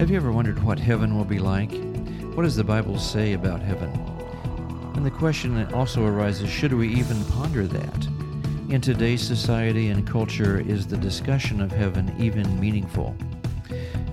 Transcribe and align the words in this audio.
Have 0.00 0.08
you 0.08 0.16
ever 0.16 0.32
wondered 0.32 0.62
what 0.62 0.78
heaven 0.78 1.14
will 1.14 1.26
be 1.26 1.38
like? 1.38 1.70
What 2.34 2.44
does 2.44 2.56
the 2.56 2.64
Bible 2.64 2.98
say 2.98 3.34
about 3.34 3.60
heaven? 3.60 3.90
And 4.94 5.04
the 5.04 5.10
question 5.10 5.62
also 5.74 6.06
arises 6.06 6.48
should 6.48 6.72
we 6.72 6.88
even 6.94 7.22
ponder 7.26 7.66
that? 7.66 8.06
In 8.70 8.80
today's 8.80 9.20
society 9.20 9.88
and 9.88 10.06
culture, 10.06 10.58
is 10.58 10.86
the 10.86 10.96
discussion 10.96 11.60
of 11.60 11.70
heaven 11.70 12.14
even 12.18 12.58
meaningful? 12.58 13.14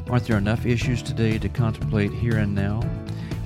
Aren't 0.10 0.26
there 0.26 0.38
enough 0.38 0.66
issues 0.66 1.02
today 1.02 1.40
to 1.40 1.48
contemplate 1.48 2.12
here 2.12 2.36
and 2.36 2.54
now? 2.54 2.82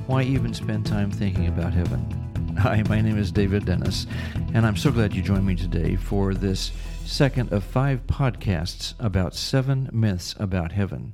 Why 0.08 0.23
even 0.23 0.55
spend 0.55 0.88
time 0.88 1.12
thinking 1.12 1.46
about 1.46 1.73
heaven? 1.73 2.55
Hi, 2.58 2.82
my 2.89 3.02
name 3.02 3.20
is 3.20 3.32
David 3.32 3.66
Dennis, 3.66 4.08
and 4.55 4.66
I'm 4.66 4.78
so 4.78 4.92
glad 4.92 5.14
you 5.14 5.21
joined 5.21 5.46
me 5.46 5.55
today 5.55 5.96
for 5.96 6.34
this 6.34 6.71
second 7.05 7.54
of 7.54 7.64
five 7.64 8.08
podcasts 8.08 8.96
about 8.98 9.36
seven 9.36 9.92
myths 9.94 10.34
about 10.39 10.71
heaven. 10.71 11.14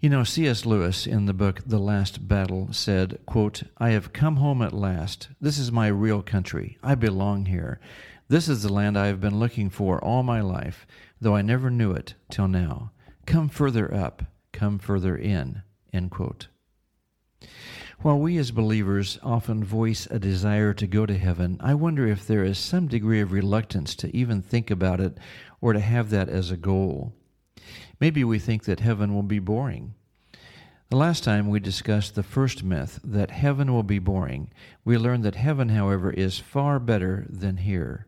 You 0.00 0.10
know, 0.10 0.22
C.S. 0.22 0.64
Lewis 0.64 1.08
in 1.08 1.26
the 1.26 1.34
book 1.34 1.60
The 1.66 1.80
Last 1.80 2.28
Battle 2.28 2.68
said, 2.70 3.18
quote, 3.26 3.64
I 3.78 3.90
have 3.90 4.12
come 4.12 4.36
home 4.36 4.62
at 4.62 4.72
last. 4.72 5.28
This 5.40 5.58
is 5.58 5.72
my 5.72 5.88
real 5.88 6.22
country. 6.22 6.78
I 6.84 6.94
belong 6.94 7.46
here. 7.46 7.80
This 8.28 8.48
is 8.48 8.62
the 8.62 8.72
land 8.72 8.96
I 8.96 9.08
have 9.08 9.20
been 9.20 9.40
looking 9.40 9.70
for 9.70 9.98
all 9.98 10.22
my 10.22 10.40
life, 10.40 10.86
though 11.20 11.34
I 11.34 11.42
never 11.42 11.68
knew 11.68 11.90
it 11.90 12.14
till 12.30 12.46
now. 12.46 12.92
Come 13.26 13.48
further 13.48 13.92
up, 13.92 14.22
come 14.52 14.78
further 14.78 15.16
in. 15.16 15.62
End 15.92 16.12
quote. 16.12 16.46
While 18.00 18.20
we 18.20 18.38
as 18.38 18.52
believers 18.52 19.18
often 19.24 19.64
voice 19.64 20.06
a 20.12 20.20
desire 20.20 20.72
to 20.74 20.86
go 20.86 21.06
to 21.06 21.18
heaven, 21.18 21.56
I 21.58 21.74
wonder 21.74 22.06
if 22.06 22.24
there 22.24 22.44
is 22.44 22.56
some 22.56 22.86
degree 22.86 23.20
of 23.20 23.32
reluctance 23.32 23.96
to 23.96 24.16
even 24.16 24.42
think 24.42 24.70
about 24.70 25.00
it 25.00 25.18
or 25.60 25.72
to 25.72 25.80
have 25.80 26.10
that 26.10 26.28
as 26.28 26.52
a 26.52 26.56
goal. 26.56 27.14
Maybe 28.00 28.24
we 28.24 28.38
think 28.38 28.64
that 28.64 28.80
heaven 28.80 29.14
will 29.14 29.22
be 29.22 29.38
boring. 29.38 29.94
The 30.90 30.96
last 30.96 31.22
time 31.24 31.48
we 31.48 31.60
discussed 31.60 32.14
the 32.14 32.22
first 32.22 32.64
myth, 32.64 33.00
that 33.04 33.30
heaven 33.30 33.72
will 33.72 33.82
be 33.82 33.98
boring, 33.98 34.50
we 34.84 34.96
learned 34.96 35.24
that 35.24 35.34
heaven, 35.34 35.68
however, 35.68 36.10
is 36.10 36.38
far 36.38 36.78
better 36.78 37.26
than 37.28 37.58
here. 37.58 38.06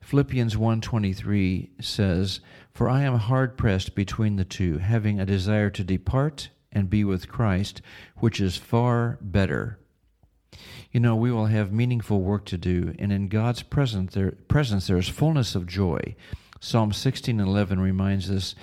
Philippians 0.00 0.56
1:23 0.56 1.70
says, 1.80 2.40
"For 2.72 2.88
I 2.88 3.02
am 3.02 3.18
hard 3.18 3.56
pressed 3.56 3.94
between 3.94 4.36
the 4.36 4.44
two, 4.44 4.78
having 4.78 5.20
a 5.20 5.26
desire 5.26 5.70
to 5.70 5.84
depart 5.84 6.50
and 6.74 6.90
be 6.90 7.04
with 7.04 7.28
Christ, 7.28 7.80
which 8.16 8.40
is 8.40 8.56
far 8.56 9.18
better. 9.20 9.78
You 10.90 11.00
know, 11.00 11.16
we 11.16 11.30
will 11.30 11.46
have 11.46 11.72
meaningful 11.72 12.20
work 12.20 12.44
to 12.46 12.58
do, 12.58 12.94
and 12.98 13.12
in 13.12 13.28
God's 13.28 13.62
presence, 13.62 14.14
there, 14.14 14.32
presence 14.48 14.86
there's 14.86 15.08
fullness 15.08 15.54
of 15.54 15.66
joy. 15.66 16.16
Psalm 16.60 16.92
16:11 16.92 17.80
reminds 17.80 18.30
us, 18.30 18.54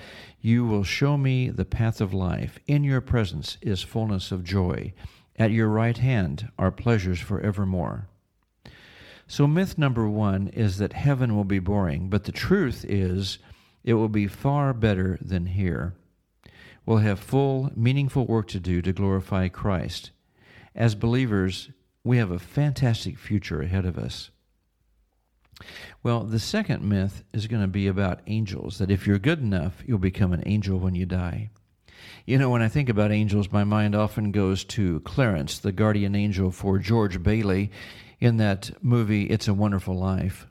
"You 0.42 0.66
will 0.66 0.84
show 0.84 1.16
me 1.16 1.48
the 1.48 1.64
path 1.64 2.02
of 2.02 2.12
life. 2.12 2.58
In 2.66 2.84
your 2.84 3.00
presence 3.00 3.56
is 3.62 3.80
fullness 3.80 4.30
of 4.30 4.44
joy. 4.44 4.92
At 5.36 5.52
your 5.52 5.68
right 5.68 5.96
hand 5.96 6.50
are 6.58 6.70
pleasures 6.70 7.20
forevermore." 7.20 8.08
So 9.26 9.46
myth 9.46 9.78
number 9.78 10.06
1 10.06 10.48
is 10.48 10.76
that 10.76 10.92
heaven 10.92 11.34
will 11.34 11.44
be 11.44 11.58
boring, 11.58 12.10
but 12.10 12.24
the 12.24 12.32
truth 12.32 12.84
is 12.86 13.38
it 13.82 13.94
will 13.94 14.10
be 14.10 14.26
far 14.26 14.74
better 14.74 15.16
than 15.22 15.46
here 15.46 15.94
We'll 16.84 16.98
have 16.98 17.20
full, 17.20 17.70
meaningful 17.76 18.26
work 18.26 18.48
to 18.48 18.60
do 18.60 18.82
to 18.82 18.92
glorify 18.92 19.48
Christ. 19.48 20.10
As 20.74 20.94
believers, 20.94 21.70
we 22.02 22.16
have 22.16 22.32
a 22.32 22.40
fantastic 22.40 23.18
future 23.18 23.62
ahead 23.62 23.84
of 23.84 23.96
us. 23.96 24.30
Well, 26.02 26.24
the 26.24 26.38
second 26.38 26.82
myth 26.82 27.22
is 27.32 27.46
going 27.46 27.62
to 27.62 27.68
be 27.68 27.86
about 27.86 28.20
angels, 28.26 28.78
that 28.78 28.90
if 28.90 29.06
you're 29.06 29.18
good 29.18 29.40
enough, 29.40 29.82
you'll 29.86 29.98
become 29.98 30.32
an 30.32 30.42
angel 30.46 30.78
when 30.78 30.94
you 30.94 31.06
die. 31.06 31.50
You 32.26 32.38
know, 32.38 32.50
when 32.50 32.62
I 32.62 32.68
think 32.68 32.88
about 32.88 33.12
angels, 33.12 33.52
my 33.52 33.64
mind 33.64 33.94
often 33.94 34.32
goes 34.32 34.64
to 34.64 35.00
Clarence, 35.00 35.58
the 35.58 35.72
guardian 35.72 36.14
angel 36.14 36.50
for 36.50 36.78
George 36.78 37.22
Bailey 37.22 37.70
in 38.20 38.36
that 38.38 38.70
movie, 38.82 39.24
It's 39.24 39.48
a 39.48 39.54
Wonderful 39.54 39.96
Life. 39.96 40.46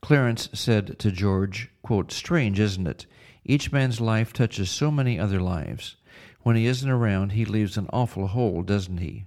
Clarence 0.00 0.48
said 0.52 0.98
to 0.98 1.10
George, 1.10 1.70
quote, 1.82 2.12
Strange, 2.12 2.60
isn't 2.60 2.86
it? 2.86 3.06
Each 3.44 3.72
man's 3.72 4.00
life 4.00 4.32
touches 4.32 4.70
so 4.70 4.90
many 4.90 5.18
other 5.18 5.40
lives. 5.40 5.96
When 6.42 6.56
he 6.56 6.66
isn't 6.66 6.90
around, 6.90 7.32
he 7.32 7.44
leaves 7.44 7.76
an 7.76 7.88
awful 7.92 8.28
hole, 8.28 8.62
doesn't 8.62 8.98
he? 8.98 9.24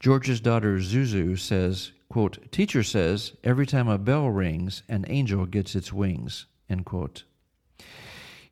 George's 0.00 0.40
daughter 0.40 0.78
Zuzu 0.78 1.38
says, 1.38 1.92
quote, 2.12 2.52
Teacher 2.52 2.82
says 2.82 3.32
every 3.42 3.64
time 3.64 3.88
a 3.88 3.96
bell 3.96 4.28
rings, 4.28 4.82
an 4.86 5.06
angel 5.08 5.46
gets 5.46 5.74
its 5.74 5.94
wings. 5.94 6.44
End 6.68 6.84
quote. 6.84 7.24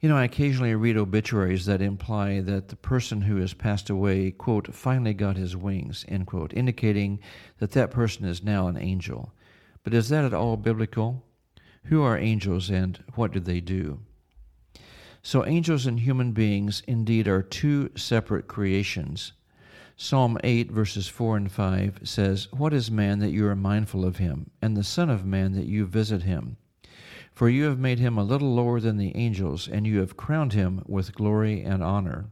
You 0.00 0.08
know, 0.08 0.16
I 0.16 0.24
occasionally 0.24 0.74
read 0.74 0.96
obituaries 0.96 1.66
that 1.66 1.82
imply 1.82 2.40
that 2.40 2.68
the 2.68 2.76
person 2.76 3.20
who 3.20 3.36
has 3.36 3.52
passed 3.52 3.90
away, 3.90 4.30
quote, 4.30 4.74
finally 4.74 5.12
got 5.12 5.36
his 5.36 5.58
wings, 5.58 6.06
end 6.08 6.26
quote, 6.26 6.54
indicating 6.54 7.20
that 7.58 7.72
that 7.72 7.90
person 7.90 8.24
is 8.24 8.42
now 8.42 8.66
an 8.66 8.78
angel. 8.78 9.34
But 9.84 9.92
is 9.92 10.08
that 10.08 10.24
at 10.24 10.32
all 10.32 10.56
biblical? 10.56 11.22
Who 11.84 12.02
are 12.02 12.16
angels 12.16 12.70
and 12.70 13.04
what 13.14 13.30
do 13.30 13.40
they 13.40 13.60
do? 13.60 14.00
So, 15.22 15.44
angels 15.44 15.84
and 15.84 16.00
human 16.00 16.32
beings 16.32 16.82
indeed 16.86 17.28
are 17.28 17.42
two 17.42 17.90
separate 17.94 18.48
creations. 18.48 19.32
Psalm 20.02 20.38
8, 20.42 20.70
verses 20.70 21.08
4 21.08 21.36
and 21.36 21.52
5 21.52 22.00
says, 22.04 22.48
What 22.52 22.72
is 22.72 22.90
man 22.90 23.18
that 23.18 23.32
you 23.32 23.46
are 23.46 23.54
mindful 23.54 24.02
of 24.06 24.16
him, 24.16 24.50
and 24.62 24.74
the 24.74 24.82
Son 24.82 25.10
of 25.10 25.26
Man 25.26 25.52
that 25.52 25.66
you 25.66 25.84
visit 25.84 26.22
him? 26.22 26.56
For 27.34 27.50
you 27.50 27.64
have 27.64 27.78
made 27.78 27.98
him 27.98 28.16
a 28.16 28.24
little 28.24 28.54
lower 28.54 28.80
than 28.80 28.96
the 28.96 29.14
angels, 29.14 29.68
and 29.68 29.86
you 29.86 30.00
have 30.00 30.16
crowned 30.16 30.54
him 30.54 30.82
with 30.86 31.14
glory 31.14 31.60
and 31.60 31.82
honor. 31.84 32.30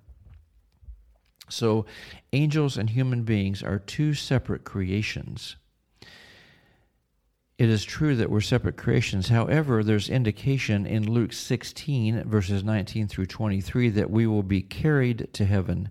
So, 1.51 1.85
angels 2.33 2.79
and 2.79 2.89
human 2.89 3.25
beings 3.25 3.63
are 3.63 3.79
two 3.79 4.15
separate 4.15 4.65
creations 4.65 5.57
it 7.59 7.69
is 7.69 7.85
true 7.85 8.15
that 8.15 8.31
we're 8.31 8.41
separate 8.41 8.77
creations. 8.77 9.29
However, 9.29 9.83
there's 9.83 10.09
indication 10.09 10.87
in 10.87 11.11
Luke 11.11 11.33
16, 11.33 12.23
verses 12.23 12.63
19 12.63 13.09
through 13.09 13.27
23, 13.27 13.89
that 13.91 14.11
we 14.11 14.29
will 14.29 14.45
be 14.45 14.63
carried 14.63 15.29
to 15.33 15.45
heaven, 15.45 15.89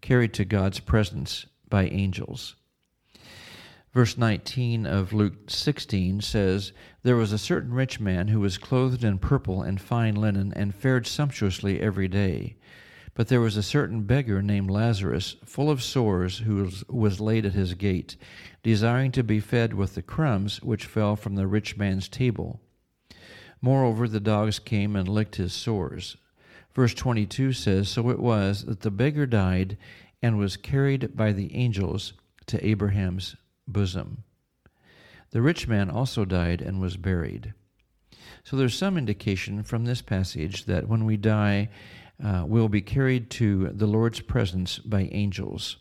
carried 0.00 0.34
to 0.34 0.44
God's 0.44 0.80
presence 0.80 1.46
by 1.68 1.84
angels. 1.86 2.56
Verse 3.94 4.18
19 4.18 4.86
of 4.86 5.12
Luke 5.12 5.48
16 5.48 6.20
says, 6.20 6.72
There 7.04 7.14
was 7.14 7.30
a 7.30 7.38
certain 7.38 7.72
rich 7.72 8.00
man 8.00 8.26
who 8.26 8.40
was 8.40 8.58
clothed 8.58 9.04
in 9.04 9.18
purple 9.18 9.62
and 9.62 9.80
fine 9.80 10.16
linen, 10.16 10.52
and 10.56 10.74
fared 10.74 11.06
sumptuously 11.06 11.80
every 11.80 12.08
day. 12.08 12.56
But 13.14 13.28
there 13.28 13.40
was 13.40 13.56
a 13.56 13.62
certain 13.62 14.02
beggar 14.02 14.42
named 14.42 14.68
Lazarus, 14.68 15.36
full 15.44 15.70
of 15.70 15.80
sores, 15.80 16.38
who 16.38 16.68
was 16.88 17.20
laid 17.20 17.46
at 17.46 17.52
his 17.52 17.74
gate, 17.74 18.16
desiring 18.64 19.12
to 19.12 19.22
be 19.22 19.38
fed 19.38 19.74
with 19.74 19.94
the 19.94 20.02
crumbs 20.02 20.60
which 20.60 20.86
fell 20.86 21.14
from 21.14 21.36
the 21.36 21.46
rich 21.46 21.76
man's 21.76 22.08
table. 22.08 22.60
Moreover, 23.60 24.08
the 24.08 24.18
dogs 24.18 24.58
came 24.58 24.96
and 24.96 25.08
licked 25.08 25.36
his 25.36 25.52
sores. 25.52 26.16
Verse 26.74 26.94
22 26.94 27.52
says 27.52 27.88
So 27.88 28.10
it 28.10 28.18
was 28.18 28.64
that 28.64 28.80
the 28.80 28.90
beggar 28.90 29.26
died 29.26 29.76
and 30.22 30.38
was 30.38 30.56
carried 30.56 31.16
by 31.16 31.32
the 31.32 31.54
angels 31.54 32.14
to 32.46 32.66
Abraham's 32.66 33.36
bosom. 33.66 34.24
The 35.30 35.42
rich 35.42 35.66
man 35.66 35.90
also 35.90 36.24
died 36.24 36.60
and 36.60 36.80
was 36.80 36.96
buried. 36.96 37.54
So 38.44 38.56
there's 38.56 38.76
some 38.76 38.96
indication 38.96 39.62
from 39.62 39.84
this 39.84 40.02
passage 40.02 40.66
that 40.66 40.88
when 40.88 41.04
we 41.04 41.16
die, 41.16 41.70
uh, 42.22 42.44
will 42.46 42.68
be 42.68 42.80
carried 42.80 43.30
to 43.30 43.70
the 43.70 43.86
Lord's 43.86 44.20
presence 44.20 44.78
by 44.78 45.08
angels. 45.12 45.78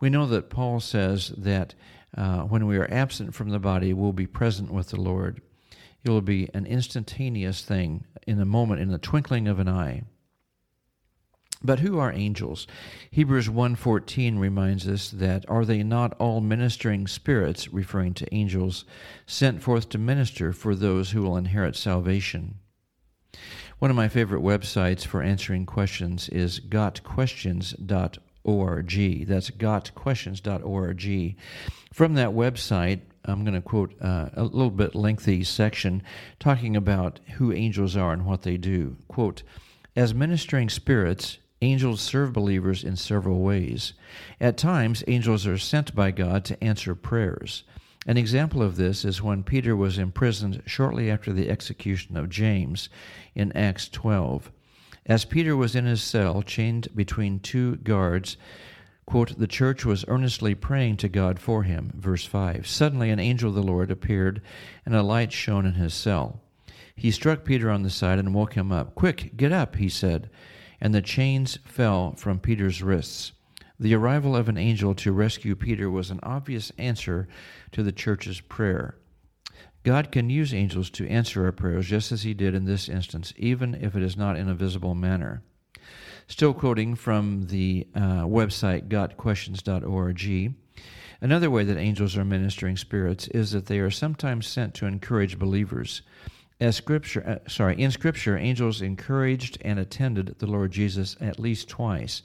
We 0.00 0.10
know 0.10 0.26
that 0.26 0.50
Paul 0.50 0.80
says 0.80 1.32
that 1.36 1.74
uh, 2.16 2.42
when 2.42 2.66
we 2.66 2.76
are 2.76 2.90
absent 2.92 3.34
from 3.34 3.50
the 3.50 3.58
body, 3.58 3.92
we'll 3.92 4.12
be 4.12 4.26
present 4.26 4.72
with 4.72 4.90
the 4.90 5.00
Lord. 5.00 5.42
It 6.08 6.12
will 6.12 6.20
be 6.22 6.48
an 6.54 6.64
instantaneous 6.64 7.62
thing 7.62 8.06
in 8.26 8.40
a 8.40 8.46
moment, 8.46 8.80
in 8.80 8.88
the 8.88 8.96
twinkling 8.96 9.46
of 9.46 9.58
an 9.58 9.68
eye. 9.68 10.04
But 11.62 11.80
who 11.80 11.98
are 11.98 12.10
angels? 12.10 12.66
Hebrews 13.10 13.50
1:14 13.50 14.38
reminds 14.38 14.88
us 14.88 15.10
that 15.10 15.44
are 15.50 15.66
they 15.66 15.82
not 15.82 16.14
all 16.14 16.40
ministering 16.40 17.06
spirits 17.08 17.70
referring 17.74 18.14
to 18.14 18.34
angels 18.34 18.86
sent 19.26 19.62
forth 19.62 19.90
to 19.90 19.98
minister 19.98 20.54
for 20.54 20.74
those 20.74 21.10
who 21.10 21.20
will 21.20 21.36
inherit 21.36 21.76
salvation? 21.76 22.54
One 23.78 23.90
of 23.90 23.96
my 23.98 24.08
favorite 24.08 24.40
websites 24.40 25.04
for 25.04 25.20
answering 25.20 25.66
questions 25.66 26.30
is 26.30 26.58
gotquestions.org. 26.58 29.26
That's 29.26 29.50
gotquestions.org. 29.50 31.36
From 31.92 32.14
that 32.14 32.30
website, 32.30 33.00
I'm 33.28 33.44
going 33.44 33.54
to 33.54 33.60
quote 33.60 33.94
uh, 34.00 34.30
a 34.34 34.44
little 34.44 34.70
bit 34.70 34.94
lengthy 34.94 35.44
section 35.44 36.02
talking 36.38 36.76
about 36.76 37.20
who 37.36 37.52
angels 37.52 37.96
are 37.96 38.12
and 38.12 38.24
what 38.24 38.42
they 38.42 38.56
do. 38.56 38.96
Quote, 39.06 39.42
as 39.94 40.14
ministering 40.14 40.68
spirits, 40.68 41.38
angels 41.60 42.00
serve 42.00 42.32
believers 42.32 42.84
in 42.84 42.96
several 42.96 43.40
ways. 43.40 43.92
At 44.40 44.56
times, 44.56 45.02
angels 45.08 45.46
are 45.46 45.58
sent 45.58 45.94
by 45.94 46.10
God 46.10 46.44
to 46.46 46.62
answer 46.62 46.94
prayers. 46.94 47.64
An 48.06 48.16
example 48.16 48.62
of 48.62 48.76
this 48.76 49.04
is 49.04 49.22
when 49.22 49.42
Peter 49.42 49.76
was 49.76 49.98
imprisoned 49.98 50.62
shortly 50.66 51.10
after 51.10 51.32
the 51.32 51.50
execution 51.50 52.16
of 52.16 52.30
James 52.30 52.88
in 53.34 53.52
Acts 53.52 53.88
12. 53.88 54.50
As 55.04 55.24
Peter 55.24 55.56
was 55.56 55.74
in 55.74 55.84
his 55.84 56.02
cell, 56.02 56.42
chained 56.42 56.88
between 56.94 57.40
two 57.40 57.76
guards, 57.76 58.36
quote, 59.08 59.38
the 59.38 59.46
church 59.46 59.86
was 59.86 60.04
earnestly 60.06 60.54
praying 60.54 60.98
to 60.98 61.08
God 61.08 61.38
for 61.40 61.62
him. 61.62 61.90
Verse 61.96 62.26
5. 62.26 62.66
Suddenly 62.66 63.08
an 63.08 63.18
angel 63.18 63.48
of 63.48 63.54
the 63.54 63.62
Lord 63.62 63.90
appeared, 63.90 64.42
and 64.84 64.94
a 64.94 65.02
light 65.02 65.32
shone 65.32 65.64
in 65.64 65.72
his 65.72 65.94
cell. 65.94 66.42
He 66.94 67.10
struck 67.10 67.42
Peter 67.42 67.70
on 67.70 67.84
the 67.84 67.88
side 67.88 68.18
and 68.18 68.34
woke 68.34 68.52
him 68.52 68.70
up. 68.70 68.94
Quick, 68.94 69.34
get 69.34 69.50
up, 69.50 69.76
he 69.76 69.88
said. 69.88 70.28
And 70.78 70.94
the 70.94 71.00
chains 71.00 71.58
fell 71.64 72.16
from 72.16 72.38
Peter's 72.38 72.82
wrists. 72.82 73.32
The 73.80 73.94
arrival 73.94 74.36
of 74.36 74.46
an 74.50 74.58
angel 74.58 74.94
to 74.96 75.12
rescue 75.12 75.56
Peter 75.56 75.90
was 75.90 76.10
an 76.10 76.20
obvious 76.22 76.70
answer 76.76 77.28
to 77.72 77.82
the 77.82 77.92
church's 77.92 78.42
prayer. 78.42 78.98
God 79.84 80.12
can 80.12 80.28
use 80.28 80.52
angels 80.52 80.90
to 80.90 81.08
answer 81.08 81.46
our 81.46 81.52
prayers 81.52 81.86
just 81.86 82.12
as 82.12 82.24
he 82.24 82.34
did 82.34 82.54
in 82.54 82.66
this 82.66 82.90
instance, 82.90 83.32
even 83.38 83.74
if 83.74 83.96
it 83.96 84.02
is 84.02 84.18
not 84.18 84.36
in 84.36 84.50
a 84.50 84.54
visible 84.54 84.94
manner. 84.94 85.42
Still 86.28 86.52
quoting 86.52 86.94
from 86.94 87.46
the 87.46 87.86
uh, 87.94 88.22
website 88.24 88.88
gotquestions.org. 88.88 90.54
Another 91.20 91.50
way 91.50 91.64
that 91.64 91.78
angels 91.78 92.16
are 92.16 92.24
ministering 92.24 92.76
spirits 92.76 93.26
is 93.28 93.50
that 93.52 93.66
they 93.66 93.80
are 93.80 93.90
sometimes 93.90 94.46
sent 94.46 94.74
to 94.74 94.86
encourage 94.86 95.38
believers. 95.38 96.02
As 96.60 96.76
scripture, 96.76 97.26
uh, 97.26 97.48
sorry, 97.48 97.80
in 97.80 97.90
Scripture, 97.90 98.36
angels 98.36 98.82
encouraged 98.82 99.58
and 99.62 99.78
attended 99.78 100.38
the 100.38 100.46
Lord 100.46 100.70
Jesus 100.70 101.16
at 101.20 101.38
least 101.38 101.68
twice 101.68 102.22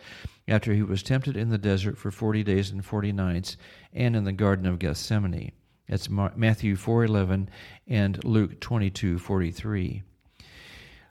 after 0.48 0.74
he 0.74 0.84
was 0.84 1.02
tempted 1.02 1.38
in 1.38 1.50
the 1.50 1.58
desert 1.58 1.98
for 1.98 2.12
40 2.12 2.44
days 2.44 2.72
and 2.72 2.84
40 2.84 3.14
nights 3.14 3.58
and 3.94 4.16
in 4.16 4.26
the 4.26 4.34
Garden 4.34 4.66
of 4.66 4.80
Gethsemane. 4.80 5.54
That's 5.88 6.10
Matthew 6.10 6.76
4:11 6.76 7.48
and 7.88 8.24
Luke 8.24 8.60
22:43. 8.60 10.02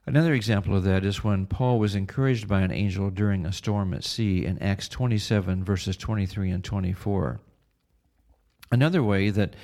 Another 0.04 0.34
example 0.34 0.76
of 0.76 0.82
that 0.84 1.04
is 1.04 1.22
when 1.22 1.46
Paul 1.46 1.78
was 1.78 1.94
encouraged 1.94 2.48
by 2.48 2.62
an 2.62 2.72
angel 2.72 3.08
during 3.10 3.46
a 3.46 3.52
storm 3.52 3.94
at 3.94 4.02
sea 4.02 4.44
in 4.44 4.60
Acts 4.60 4.88
27 4.88 5.62
verses 5.62 5.96
23 5.96 6.50
and 6.50 6.64
24. 6.64 7.40
Another 8.72 9.02
way 9.02 9.30
that 9.30 9.54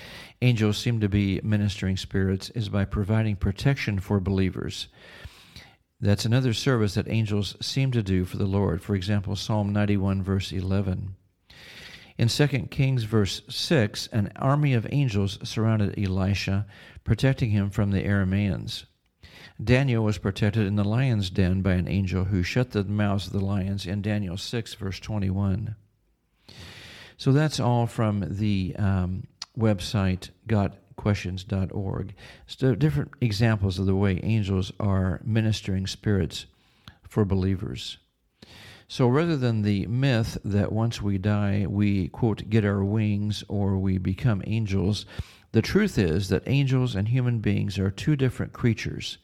angels 0.40 0.78
seem 0.78 1.00
to 1.00 1.08
be 1.08 1.40
ministering 1.42 1.96
spirits 1.96 2.50
is 2.50 2.68
by 2.68 2.84
providing 2.84 3.34
protection 3.34 3.98
for 3.98 4.20
believers. 4.20 4.88
That's 6.00 6.24
another 6.24 6.52
service 6.52 6.94
that 6.94 7.08
angels 7.08 7.56
seem 7.60 7.90
to 7.92 8.02
do 8.02 8.24
for 8.24 8.36
the 8.36 8.46
Lord. 8.46 8.80
For 8.80 8.94
example, 8.94 9.34
Psalm 9.34 9.72
91, 9.72 10.22
verse 10.22 10.52
11. 10.52 11.16
In 12.16 12.28
2 12.28 12.46
Kings, 12.70 13.04
verse 13.04 13.42
6, 13.48 14.08
an 14.08 14.30
army 14.36 14.74
of 14.74 14.86
angels 14.92 15.38
surrounded 15.42 15.98
Elisha, 15.98 16.66
protecting 17.02 17.50
him 17.50 17.70
from 17.70 17.90
the 17.90 18.04
Arameans. 18.04 18.84
Daniel 19.62 20.04
was 20.04 20.18
protected 20.18 20.66
in 20.66 20.76
the 20.76 20.84
lion's 20.84 21.30
den 21.30 21.62
by 21.62 21.72
an 21.72 21.88
angel 21.88 22.24
who 22.24 22.42
shut 22.42 22.70
the 22.70 22.84
mouths 22.84 23.26
of 23.26 23.32
the 23.32 23.44
lions 23.44 23.86
in 23.86 24.02
Daniel 24.02 24.36
6, 24.36 24.74
verse 24.74 25.00
21. 25.00 25.74
So 27.16 27.32
that's 27.32 27.58
all 27.58 27.86
from 27.86 28.24
the 28.28 28.74
um, 28.78 29.24
website 29.58 30.30
gotquestions.org. 30.46 32.14
So 32.46 32.74
different 32.74 33.10
examples 33.20 33.78
of 33.78 33.86
the 33.86 33.96
way 33.96 34.20
angels 34.22 34.72
are 34.78 35.20
ministering 35.24 35.86
spirits 35.86 36.46
for 37.08 37.24
believers. 37.24 37.98
So 38.90 39.06
rather 39.06 39.36
than 39.36 39.62
the 39.62 39.86
myth 39.86 40.38
that 40.44 40.72
once 40.72 41.02
we 41.02 41.18
die, 41.18 41.66
we, 41.68 42.08
quote, 42.08 42.48
get 42.48 42.64
our 42.64 42.82
wings 42.82 43.44
or 43.46 43.76
we 43.76 43.98
become 43.98 44.42
angels, 44.46 45.04
the 45.58 45.62
truth 45.62 45.98
is 45.98 46.28
that 46.28 46.46
angels 46.46 46.94
and 46.94 47.08
human 47.08 47.40
beings 47.40 47.80
are 47.80 47.90
two 47.90 48.14
different 48.14 48.52
creatures. 48.52 49.18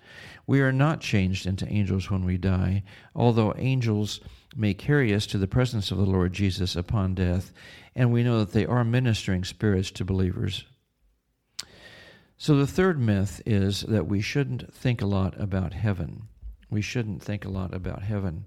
We 0.48 0.62
are 0.62 0.72
not 0.72 1.00
changed 1.00 1.46
into 1.46 1.72
angels 1.72 2.10
when 2.10 2.24
we 2.24 2.38
die, 2.38 2.82
although 3.14 3.54
angels 3.56 4.18
may 4.56 4.74
carry 4.74 5.14
us 5.14 5.26
to 5.26 5.38
the 5.38 5.46
presence 5.46 5.92
of 5.92 5.98
the 5.98 6.04
Lord 6.04 6.32
Jesus 6.32 6.74
upon 6.74 7.14
death, 7.14 7.52
and 7.94 8.12
we 8.12 8.24
know 8.24 8.40
that 8.40 8.50
they 8.50 8.66
are 8.66 8.82
ministering 8.82 9.44
spirits 9.44 9.92
to 9.92 10.04
believers. 10.04 10.64
So 12.36 12.56
the 12.56 12.66
third 12.66 12.98
myth 12.98 13.40
is 13.46 13.82
that 13.82 14.08
we 14.08 14.20
shouldn't 14.20 14.74
think 14.74 15.02
a 15.02 15.06
lot 15.06 15.40
about 15.40 15.72
heaven. 15.72 16.24
We 16.68 16.82
shouldn't 16.82 17.22
think 17.22 17.44
a 17.44 17.48
lot 17.48 17.72
about 17.72 18.02
heaven. 18.02 18.46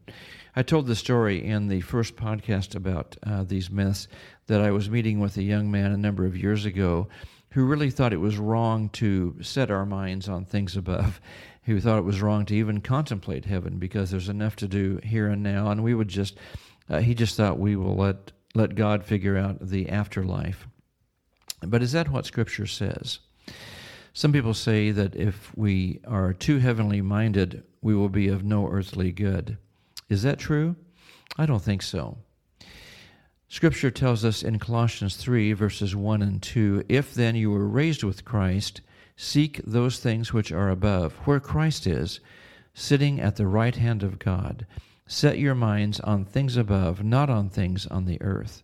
I 0.58 0.64
told 0.64 0.88
the 0.88 0.96
story 0.98 1.42
in 1.42 1.70
the 1.70 1.80
first 1.80 2.18
podcast 2.18 2.76
about 2.76 3.16
uh, 3.26 3.46
these 3.46 3.72
myths 3.72 4.10
that 4.48 4.60
I 4.60 4.72
was 4.72 4.90
meeting 4.90 5.22
with 5.22 5.38
a 5.38 5.42
young 5.42 5.72
man 5.72 5.94
a 5.94 5.98
number 5.98 6.26
of 6.26 6.36
years 6.36 6.66
ago 6.66 7.08
who 7.52 7.66
really 7.66 7.90
thought 7.90 8.14
it 8.14 8.18
was 8.18 8.38
wrong 8.38 8.90
to 8.90 9.36
set 9.42 9.72
our 9.72 9.86
minds 9.86 10.28
on 10.28 10.46
things 10.46 10.76
above 10.76 11.20
who 11.68 11.82
thought 11.82 12.00
it 12.00 12.06
was 12.06 12.22
wrong 12.22 12.46
to 12.46 12.56
even 12.56 12.80
contemplate 12.80 13.44
heaven 13.44 13.78
because 13.78 14.10
there's 14.10 14.30
enough 14.30 14.56
to 14.56 14.70
do 14.70 15.02
here 15.04 15.28
and 15.28 15.44
now, 15.44 15.70
and 15.70 15.84
we 15.84 15.94
would 15.94 16.08
just, 16.08 16.38
uh, 16.90 17.00
he 17.00 17.14
just 17.14 17.36
thought 17.36 17.60
we 17.60 17.76
will 17.76 17.96
let, 17.98 18.32
let 18.56 18.74
God 18.74 19.04
figure 19.04 19.38
out 19.38 19.60
the 19.60 19.90
afterlife. 19.90 20.66
But 21.62 21.84
is 21.84 21.92
that 21.92 22.10
what 22.10 22.26
Scripture 22.26 22.68
says? 22.68 23.20
Some 24.14 24.32
people 24.32 24.54
say 24.54 24.92
that 24.92 25.18
if 25.18 25.52
we 25.58 26.00
are 26.08 26.32
too 26.32 26.60
heavenly 26.60 27.02
minded, 27.02 27.64
we 27.82 27.94
will 27.94 28.08
be 28.08 28.30
of 28.30 28.46
no 28.46 28.70
earthly 28.70 29.12
good. 29.12 29.58
Is 30.08 30.24
that 30.24 30.40
true? 30.40 30.78
I 31.38 31.46
don't 31.46 31.62
think 31.62 31.82
so. 31.82 32.18
Scripture 33.50 33.92
tells 33.92 34.26
us 34.26 34.44
in 34.44 34.60
Colossians 34.60 35.16
3, 35.16 35.54
verses 35.54 35.96
1 35.96 36.22
and 36.22 36.42
2 36.44 36.84
If 36.90 37.14
then 37.14 37.36
you 37.36 37.52
were 37.52 37.68
raised 37.68 38.04
with 38.04 38.26
Christ, 38.26 38.82
Seek 39.20 39.60
those 39.66 39.98
things 39.98 40.32
which 40.32 40.52
are 40.52 40.70
above, 40.70 41.14
where 41.26 41.40
Christ 41.40 41.88
is, 41.88 42.20
sitting 42.76 43.20
at 43.20 43.36
the 43.36 43.48
right 43.48 43.76
hand 43.76 44.04
of 44.04 44.20
God. 44.20 44.68
Set 45.08 45.40
your 45.40 45.56
minds 45.56 46.00
on 46.00 46.24
things 46.24 46.56
above, 46.56 47.04
not 47.04 47.28
on 47.28 47.50
things 47.50 47.88
on 47.88 48.06
the 48.06 48.22
earth. 48.22 48.62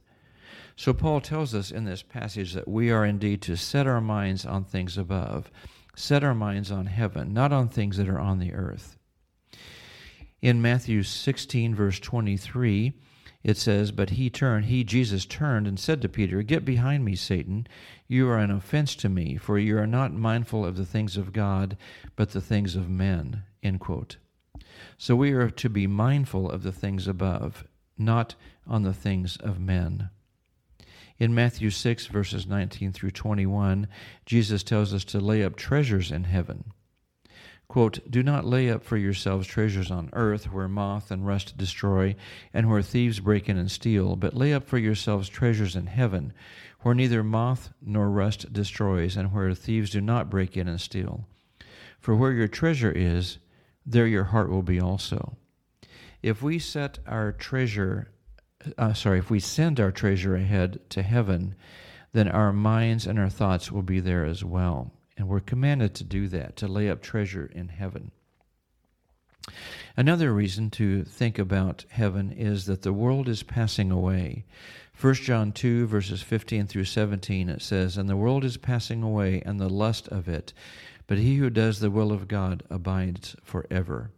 So, 0.75 0.93
Paul 0.93 1.21
tells 1.21 1.55
us 1.55 1.71
in 1.71 1.85
this 1.85 2.03
passage 2.03 2.53
that 2.53 2.67
we 2.67 2.91
are 2.91 3.03
indeed 3.03 3.41
to 3.43 3.57
set 3.57 3.87
our 3.87 4.01
minds 4.01 4.45
on 4.45 4.63
things 4.63 4.95
above, 4.95 5.49
set 5.95 6.23
our 6.23 6.35
minds 6.35 6.71
on 6.71 6.85
heaven, 6.85 7.33
not 7.33 7.51
on 7.51 7.67
things 7.67 7.97
that 7.97 8.09
are 8.09 8.19
on 8.19 8.37
the 8.37 8.53
earth. 8.53 8.97
In 10.39 10.61
Matthew 10.61 11.01
16, 11.01 11.73
verse 11.73 11.99
23, 11.99 12.93
it 13.43 13.57
says, 13.57 13.91
But 13.91 14.11
he 14.11 14.29
turned, 14.29 14.65
he, 14.65 14.83
Jesus, 14.83 15.25
turned 15.25 15.67
and 15.67 15.79
said 15.79 16.01
to 16.01 16.09
Peter, 16.09 16.41
Get 16.41 16.63
behind 16.63 17.03
me, 17.03 17.15
Satan. 17.15 17.67
You 18.07 18.29
are 18.29 18.37
an 18.37 18.51
offense 18.51 18.95
to 18.97 19.09
me, 19.09 19.37
for 19.37 19.59
you 19.59 19.77
are 19.77 19.87
not 19.87 20.13
mindful 20.13 20.65
of 20.65 20.77
the 20.77 20.85
things 20.85 21.17
of 21.17 21.33
God, 21.33 21.75
but 22.15 22.31
the 22.31 22.41
things 22.41 22.75
of 22.75 22.89
men. 22.89 23.43
End 23.61 23.79
quote. 23.79 24.17
So 24.97 25.15
we 25.15 25.33
are 25.33 25.49
to 25.49 25.69
be 25.69 25.87
mindful 25.87 26.49
of 26.49 26.63
the 26.63 26.71
things 26.71 27.07
above, 27.07 27.65
not 27.97 28.35
on 28.65 28.83
the 28.83 28.93
things 28.93 29.35
of 29.37 29.59
men. 29.59 30.09
In 31.19 31.35
Matthew 31.35 31.69
6, 31.69 32.07
verses 32.07 32.47
19 32.47 32.91
through 32.91 33.11
21, 33.11 33.87
Jesus 34.25 34.63
tells 34.63 34.93
us 34.93 35.03
to 35.05 35.19
lay 35.19 35.43
up 35.43 35.55
treasures 35.55 36.11
in 36.11 36.23
heaven. 36.23 36.71
Quote, 37.73 38.07
Do 38.07 38.21
not 38.21 38.45
lay 38.45 38.69
up 38.69 38.83
for 38.83 38.97
yourselves 38.97 39.47
treasures 39.47 39.89
on 39.89 40.11
earth 40.13 40.53
where 40.53 40.67
moth 40.67 41.09
and 41.09 41.25
rust 41.25 41.57
destroy 41.57 42.15
and 42.53 42.69
where 42.69 42.83
thieves 42.83 43.19
break 43.19 43.49
in 43.49 43.57
and 43.57 43.71
steal, 43.71 44.15
but 44.15 44.35
lay 44.35 44.53
up 44.53 44.67
for 44.67 44.77
yourselves 44.77 45.27
treasures 45.27 45.75
in 45.75 45.87
heaven 45.87 46.33
where 46.81 46.93
neither 46.93 47.23
moth 47.23 47.73
nor 47.81 48.11
rust 48.11 48.53
destroys 48.53 49.17
and 49.17 49.33
where 49.33 49.51
thieves 49.55 49.89
do 49.89 50.01
not 50.01 50.29
break 50.29 50.55
in 50.55 50.67
and 50.67 50.79
steal. 50.79 51.25
For 51.99 52.15
where 52.15 52.31
your 52.31 52.47
treasure 52.47 52.91
is, 52.91 53.39
there 53.83 54.05
your 54.05 54.25
heart 54.25 54.51
will 54.51 54.61
be 54.61 54.79
also. 54.79 55.35
If 56.21 56.43
we 56.43 56.59
set 56.59 56.99
our 57.07 57.31
treasure, 57.31 58.11
uh, 58.77 58.93
sorry, 58.93 59.17
if 59.17 59.31
we 59.31 59.39
send 59.39 59.79
our 59.79 59.91
treasure 59.91 60.35
ahead 60.35 60.79
to 60.91 61.01
heaven, 61.01 61.55
then 62.11 62.27
our 62.27 62.53
minds 62.53 63.07
and 63.07 63.17
our 63.17 63.29
thoughts 63.29 63.71
will 63.71 63.81
be 63.81 63.99
there 63.99 64.25
as 64.25 64.43
well. 64.43 64.91
And 65.17 65.27
we're 65.27 65.39
commanded 65.39 65.93
to 65.95 66.03
do 66.03 66.27
that, 66.29 66.55
to 66.57 66.67
lay 66.67 66.89
up 66.89 67.01
treasure 67.01 67.49
in 67.53 67.69
heaven. 67.69 68.11
Another 69.95 70.33
reason 70.33 70.69
to 70.71 71.03
think 71.03 71.37
about 71.37 71.85
heaven 71.89 72.31
is 72.31 72.65
that 72.65 72.81
the 72.81 72.93
world 72.93 73.27
is 73.27 73.43
passing 73.43 73.91
away. 73.91 74.45
1 74.99 75.13
John 75.15 75.51
2, 75.51 75.85
verses 75.87 76.21
15 76.21 76.67
through 76.67 76.85
17, 76.85 77.49
it 77.49 77.61
says, 77.61 77.97
And 77.97 78.09
the 78.09 78.17
world 78.17 78.43
is 78.43 78.57
passing 78.57 79.03
away, 79.03 79.41
and 79.45 79.59
the 79.59 79.69
lust 79.69 80.07
of 80.07 80.27
it, 80.29 80.53
but 81.07 81.17
he 81.17 81.35
who 81.35 81.49
does 81.49 81.79
the 81.79 81.91
will 81.91 82.11
of 82.11 82.27
God 82.27 82.63
abides 82.69 83.35
forever. 83.43 84.11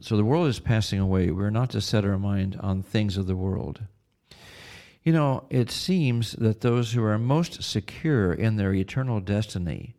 So 0.00 0.16
the 0.16 0.24
world 0.24 0.48
is 0.48 0.58
passing 0.58 0.98
away. 0.98 1.30
We're 1.30 1.50
not 1.50 1.70
to 1.70 1.80
set 1.80 2.04
our 2.04 2.18
mind 2.18 2.56
on 2.60 2.82
things 2.82 3.16
of 3.16 3.26
the 3.26 3.36
world. 3.36 3.82
You 5.04 5.12
know, 5.12 5.44
it 5.50 5.70
seems 5.70 6.32
that 6.32 6.62
those 6.62 6.92
who 6.92 7.04
are 7.04 7.18
most 7.18 7.62
secure 7.62 8.32
in 8.32 8.56
their 8.56 8.72
eternal 8.72 9.20
destiny, 9.20 9.96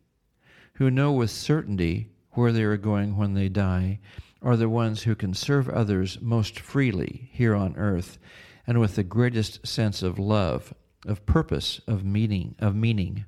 who 0.74 0.90
know 0.90 1.12
with 1.12 1.30
certainty 1.30 2.10
where 2.32 2.50
they 2.50 2.64
are 2.64 2.76
going 2.76 3.16
when 3.16 3.34
they 3.34 3.48
die, 3.48 4.00
are 4.42 4.56
the 4.56 4.68
ones 4.68 5.04
who 5.04 5.14
can 5.14 5.32
serve 5.32 5.68
others 5.68 6.20
most 6.20 6.58
freely 6.58 7.30
here 7.32 7.54
on 7.54 7.76
earth 7.76 8.18
and 8.66 8.80
with 8.80 8.96
the 8.96 9.04
greatest 9.04 9.64
sense 9.64 10.02
of 10.02 10.18
love, 10.18 10.74
of 11.06 11.24
purpose, 11.24 11.80
of 11.86 12.04
meaning, 12.04 12.56
of 12.58 12.74
meaning. 12.74 13.24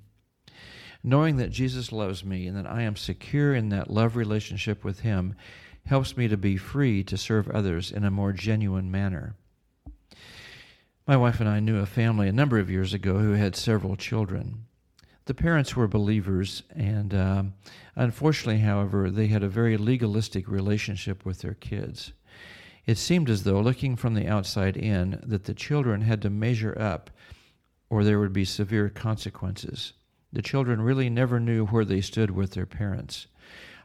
Knowing 1.05 1.37
that 1.37 1.53
Jesus 1.53 1.93
loves 1.93 2.25
me 2.25 2.49
and 2.49 2.57
that 2.57 2.67
I 2.67 2.83
am 2.83 2.97
secure 2.97 3.55
in 3.55 3.69
that 3.69 3.89
love 3.89 4.17
relationship 4.17 4.83
with 4.83 5.01
him 5.01 5.37
helps 5.87 6.17
me 6.17 6.27
to 6.27 6.37
be 6.37 6.57
free 6.57 7.05
to 7.05 7.17
serve 7.17 7.49
others 7.49 7.93
in 7.93 8.03
a 8.03 8.11
more 8.11 8.33
genuine 8.33 8.91
manner. 8.91 9.37
My 11.09 11.17
wife 11.17 11.41
and 11.41 11.49
I 11.49 11.59
knew 11.59 11.79
a 11.79 11.87
family 11.87 12.29
a 12.29 12.33
number 12.33 12.59
of 12.59 12.71
years 12.71 12.93
ago 12.93 13.17
who 13.17 13.33
had 13.33 13.57
several 13.57 13.97
children. 13.97 14.67
The 15.25 15.33
parents 15.33 15.75
were 15.75 15.89
believers, 15.89 16.65
and 16.77 17.15
uh, 17.15 17.45
unfortunately, 17.97 18.61
however, 18.61 19.11
they 19.11 19.29
had 19.29 19.43
a 19.43 19.49
very 19.49 19.79
legalistic 19.79 20.47
relationship 20.47 21.25
with 21.25 21.39
their 21.39 21.55
kids. 21.55 22.13
It 22.85 22.99
seemed 22.99 23.31
as 23.31 23.45
though, 23.45 23.63
looking 23.63 23.97
from 23.97 24.13
the 24.13 24.29
outside 24.29 24.77
in, 24.77 25.19
that 25.23 25.45
the 25.45 25.55
children 25.55 26.03
had 26.03 26.21
to 26.21 26.31
measure 26.31 26.77
up 26.79 27.09
or 27.89 28.05
there 28.05 28.21
would 28.21 28.35
be 28.35 28.45
severe 28.45 28.91
consequences. 28.91 29.95
The 30.31 30.43
children 30.43 30.83
really 30.83 31.09
never 31.09 31.41
knew 31.41 31.65
where 31.65 31.87
they 31.87 32.03
stood 32.03 32.33
with 32.33 32.51
their 32.51 32.67
parents. 32.67 33.29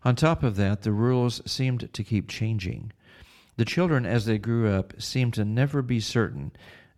On 0.04 0.18
top 0.18 0.44
of 0.44 0.58
that, 0.58 0.82
the 0.82 0.92
rules 0.92 1.42
seemed 1.50 1.94
to 1.94 2.04
keep 2.04 2.28
changing. 2.28 2.92
The 3.56 3.64
children, 3.64 4.06
as 4.06 4.26
they 4.26 4.40
grew 4.40 4.68
up, 4.68 5.02
seemed 5.02 5.36
to 5.36 5.46
never 5.46 5.82
be 5.82 6.02
certain 6.02 6.52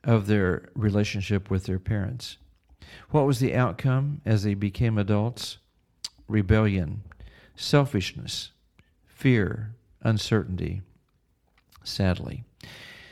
of 0.05 0.27
their 0.27 0.69
relationship 0.75 1.49
with 1.49 1.65
their 1.65 1.79
parents. 1.79 2.37
What 3.09 3.25
was 3.25 3.39
the 3.39 3.55
outcome 3.55 4.21
as 4.25 4.43
they 4.43 4.53
became 4.53 4.97
adults? 4.97 5.57
Rebellion, 6.27 7.03
selfishness, 7.55 8.51
fear, 9.05 9.75
uncertainty. 10.01 10.81
Sadly. 11.83 12.43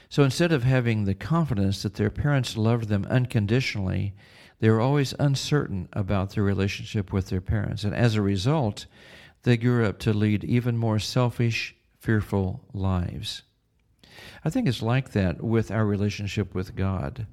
So 0.09 0.23
instead 0.23 0.51
of 0.51 0.63
having 0.63 1.05
the 1.05 1.15
confidence 1.15 1.81
that 1.83 1.95
their 1.95 2.11
parents 2.11 2.55
loved 2.55 2.87
them 2.87 3.05
unconditionally, 3.09 4.13
they 4.59 4.69
were 4.69 4.79
always 4.79 5.13
uncertain 5.19 5.89
about 5.93 6.31
their 6.31 6.43
relationship 6.43 7.11
with 7.11 7.29
their 7.29 7.41
parents. 7.41 7.83
And 7.83 7.95
as 7.95 8.15
a 8.15 8.21
result, 8.21 8.85
they 9.41 9.57
grew 9.57 9.85
up 9.85 9.99
to 9.99 10.13
lead 10.13 10.43
even 10.43 10.77
more 10.77 10.99
selfish, 10.99 11.75
fearful 11.99 12.63
lives. 12.73 13.41
I 14.43 14.49
think 14.49 14.67
it's 14.67 14.81
like 14.81 15.11
that 15.11 15.41
with 15.41 15.71
our 15.71 15.85
relationship 15.85 16.53
with 16.53 16.75
God. 16.75 17.25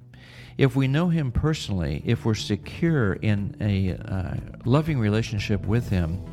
If 0.57 0.75
we 0.75 0.87
know 0.87 1.09
Him 1.09 1.31
personally, 1.31 2.03
if 2.05 2.25
we're 2.25 2.35
secure 2.35 3.13
in 3.13 3.55
a 3.61 3.93
uh, 3.93 4.35
loving 4.65 4.99
relationship 4.99 5.65
with 5.65 5.89
Him 5.89 6.23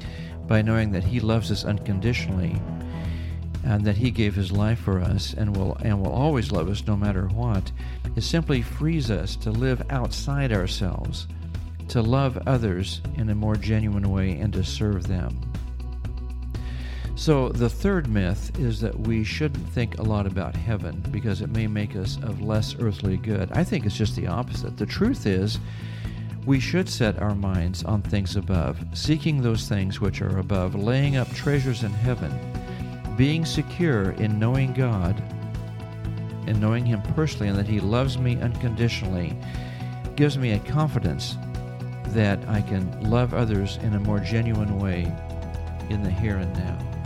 by 0.47 0.62
knowing 0.62 0.93
that 0.93 1.05
He 1.05 1.21
loves 1.21 1.50
us 1.50 1.64
unconditionally 1.64 2.61
and 3.64 3.85
that 3.85 3.97
He 3.97 4.11
gave 4.11 4.35
His 4.35 4.52
life 4.52 4.78
for 4.81 5.00
us 5.00 5.35
and 5.35 5.57
will, 5.57 5.76
and 5.76 6.00
will 6.00 6.12
always 6.12 6.50
love 6.52 6.69
us 6.69 6.87
no 6.87 6.97
matter 6.97 7.26
what, 7.28 7.71
it 8.17 8.23
simply 8.23 8.62
frees 8.62 9.11
us 9.11 9.37
to 9.37 9.50
live 9.50 9.83
outside 9.90 10.52
ourselves, 10.52 11.26
to 11.88 12.02
love 12.02 12.38
others 12.47 13.00
in 13.17 13.31
a 13.31 13.35
more 13.35 13.57
genuine 13.57 14.11
way, 14.11 14.33
and 14.33 14.52
to 14.52 14.64
serve 14.64 15.07
them. 15.07 15.40
So, 17.19 17.49
the 17.49 17.69
third 17.69 18.09
myth 18.09 18.57
is 18.61 18.81
that 18.81 18.97
we 19.01 19.25
shouldn't 19.25 19.69
think 19.71 19.99
a 19.99 20.05
lot 20.05 20.25
about 20.25 20.55
heaven 20.55 21.03
because 21.11 21.41
it 21.41 21.51
may 21.51 21.67
make 21.67 21.97
us 21.97 22.17
of 22.23 22.41
less 22.41 22.77
earthly 22.79 23.17
good. 23.17 23.51
I 23.51 23.65
think 23.65 23.85
it's 23.85 23.97
just 23.97 24.15
the 24.15 24.29
opposite. 24.29 24.77
The 24.77 24.87
truth 24.87 25.27
is, 25.27 25.59
we 26.47 26.61
should 26.61 26.89
set 26.89 27.21
our 27.21 27.35
minds 27.35 27.83
on 27.83 28.03
things 28.03 28.37
above, 28.37 28.79
seeking 28.95 29.43
those 29.43 29.69
things 29.69 30.01
which 30.01 30.23
are 30.23 30.39
above, 30.39 30.77
laying 30.77 31.17
up 31.17 31.29
treasures 31.31 31.83
in 31.83 31.91
heaven, 31.91 32.33
being 33.17 33.45
secure 33.45 34.13
in 34.13 34.39
knowing 34.39 34.73
God 34.73 35.21
and 36.47 36.61
knowing 36.61 36.87
Him 36.87 37.03
personally 37.17 37.49
and 37.49 37.59
that 37.59 37.67
He 37.67 37.81
loves 37.81 38.17
me 38.17 38.41
unconditionally 38.41 39.37
gives 40.15 40.39
me 40.39 40.53
a 40.53 40.61
confidence 40.61 41.37
that 42.11 42.39
I 42.49 42.61
can 42.61 43.11
love 43.11 43.35
others 43.35 43.77
in 43.79 43.95
a 43.95 44.01
more 44.01 44.21
genuine 44.21 44.79
way 44.79 45.13
in 45.91 46.05
the 46.05 46.13
here 46.13 46.37
and 46.37 46.53
now. 46.55 46.98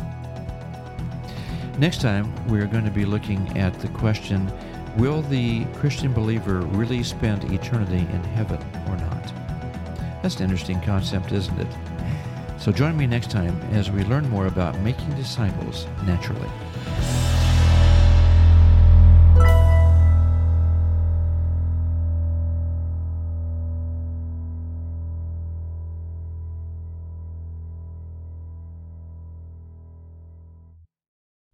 Next 1.78 2.00
time, 2.02 2.32
we're 2.48 2.66
going 2.66 2.84
to 2.84 2.90
be 2.90 3.04
looking 3.04 3.58
at 3.58 3.78
the 3.80 3.88
question 3.88 4.52
Will 4.98 5.22
the 5.22 5.64
Christian 5.76 6.12
believer 6.12 6.60
really 6.60 7.02
spend 7.02 7.50
eternity 7.50 8.06
in 8.12 8.24
heaven 8.34 8.60
or 8.88 8.96
not? 8.98 9.32
That's 10.22 10.36
an 10.36 10.42
interesting 10.42 10.80
concept, 10.82 11.32
isn't 11.32 11.58
it? 11.58 11.66
So 12.58 12.72
join 12.72 12.96
me 12.96 13.06
next 13.06 13.30
time 13.30 13.58
as 13.72 13.90
we 13.90 14.04
learn 14.04 14.28
more 14.28 14.46
about 14.46 14.78
making 14.80 15.14
disciples 15.14 15.86
naturally. 16.04 16.48